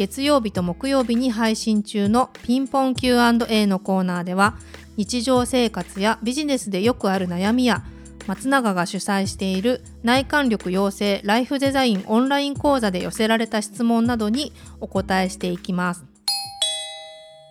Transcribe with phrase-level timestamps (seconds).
[0.00, 4.56] 月曜日と木曜日に配信中のピンポン Q&A のコーナーでは
[4.96, 7.84] 日常生活やビジネスでよくある悩みや
[8.26, 16.06] 松永が主催している内観力養成ライフデザインオンライン講座で寄せられた質問などにお答えしていきます。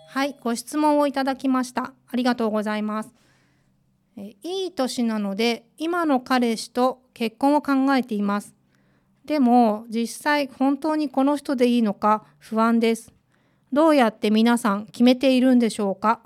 [0.07, 1.93] はいご質問をいただきました。
[2.11, 3.13] ありがとうございます。
[4.17, 8.55] えいい年なので今の彼氏と結婚を考えています。
[9.29, 13.13] でも実際本当にこの人でいいのか不安です。
[13.71, 16.21] どうやって皆さん決めているんでしょうか？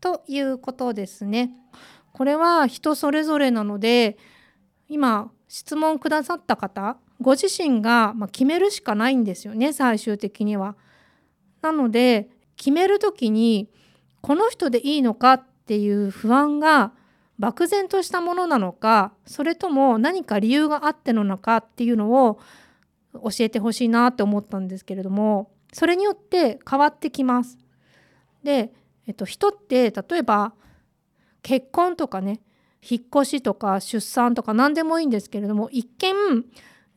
[0.00, 1.50] ということですね。
[2.12, 4.16] これは人それぞれなので
[4.88, 10.76] 今質問くださった方ご自身が決めるしかないんですよね最終的には。
[11.62, 13.68] なので決める時に
[14.20, 16.92] この人でいいのかっていう不安が
[17.38, 22.40] 漠然としたものなのかそれとも何か理由があってののかっていうのを
[23.14, 27.58] 教えてほしいなって思ったんですけれどもそれによって変わってきます。
[28.42, 28.72] で、
[29.06, 30.54] えっと、人って例えば
[31.42, 32.40] 結婚とかね
[32.88, 36.44] 引っ越しとか出産とか何でもいいんですけれども一見、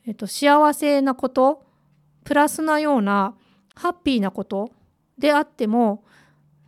[0.06, 1.64] えっと、幸せなこと
[2.23, 3.36] プラスなような
[3.76, 4.72] ハッピーなこと
[5.17, 6.04] であっても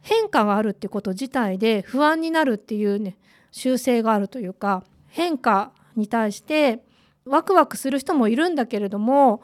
[0.02, 3.17] 変化があるってこと自体で不安になるっていうね
[3.52, 6.80] 習性があるというか変化に対して
[7.25, 9.43] ワクワクする人もいるんだけれども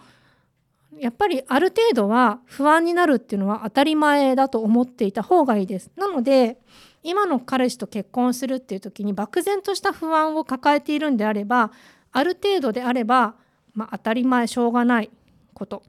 [0.99, 5.91] やっぱりある程度は不安になるっていうのは当たり前だと思っていた方がいいです。
[5.95, 6.57] なので
[7.03, 11.71] 今の彼氏と結婚するっていう時に漠然とした不安を抱えているんであれば
[12.11, 13.35] ある程度であれば、
[13.73, 15.11] まあ、当たり前しょうがない
[15.53, 15.83] こと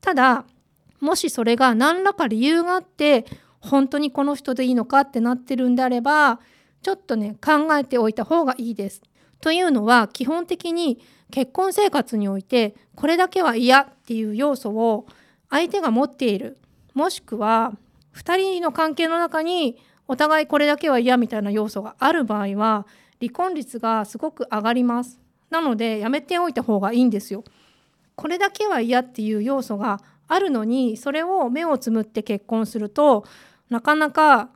[0.00, 0.44] ただ
[1.00, 3.26] もしそれが何らか理由があって
[3.60, 6.40] 本当にこの人でいいのかってなってるんであれば
[6.82, 9.02] ちょっとね考えておいた方がいいです。
[9.40, 11.00] というのは基本的に
[11.30, 15.06] 結婚生活においてこれだけは嫌っていう要素を
[15.50, 16.58] 相手が持っている
[16.94, 17.72] もしくは
[18.14, 22.86] 2人の関係の中にお互いこれだけは嫌みたいな要素がある場合は
[23.20, 25.20] 離婚率がすごく上がります。
[25.50, 27.44] なのでやめておいた方がいいんですよ。
[28.14, 33.24] これだけは嫌っていう要素があるのにそれを目をつむって結婚すると
[33.70, 34.50] なかなか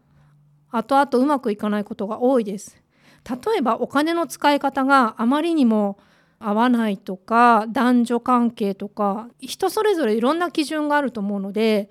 [0.76, 2.82] 後々うまくいかないことが多いです。
[3.28, 5.98] 例えばお金の使い方があまりにも
[6.38, 11.88] 合わないとか男女関係とか人それぞれいろんな基準があると思うので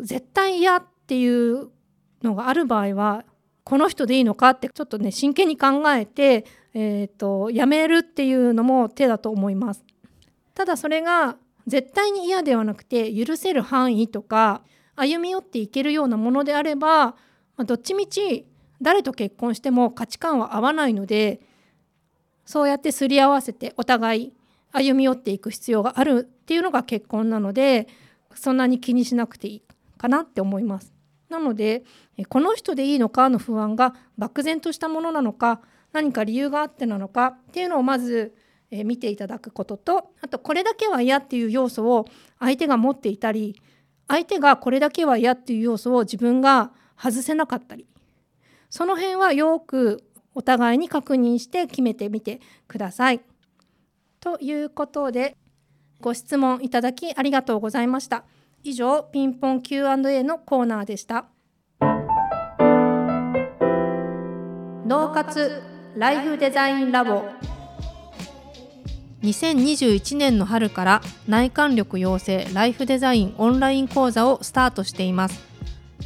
[0.00, 1.68] 絶対嫌っていう
[2.22, 3.24] のがある場合は
[3.64, 6.44] この人でいいのかってちょっとね真剣に考えて、
[6.74, 9.84] えーと、やめるっていうのも手だと思います。
[10.54, 14.62] ただそれが絶対に嫌ではなくて許せる範囲とか
[14.96, 17.14] 歩み寄っていけるようなものであれば、
[17.64, 18.46] どっちみち
[18.82, 21.40] 誰と結婚しても価値観は合わないので
[22.44, 24.32] そうやってすり合わせてお互い
[24.72, 27.88] 歩み寄っていく必要があるっていうのが結婚なので
[28.34, 29.62] そんなに気にしなくていい
[29.98, 30.92] かなって思います。
[31.28, 31.84] なので
[32.28, 35.60] この人でいいのかの不安が漠然としたものなのか
[35.92, 38.34] 何か理由があってなのかっていうのをまず
[38.70, 42.06] 見ていただくこととあとこれだけは嫌っていう要素を
[42.38, 43.60] 相手が持っていたり
[44.08, 47.86] 相手がこれだけは嫌っていう要素を自分が外せなかったり
[48.68, 53.20] その辺はよくお互いに確認して決めてみてください。
[54.20, 55.36] ということで
[56.00, 58.24] ご質問いただきありがとうございました。
[58.62, 61.26] 以上ピンポン Q&A のコーナーでした。
[64.86, 65.62] 脳活
[65.96, 67.22] ライフデザインラボ
[69.22, 75.49] 2021年の春から内観力養成ライフデザインオンライン講座をスタートしています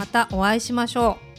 [0.00, 1.29] またお会いしましょう。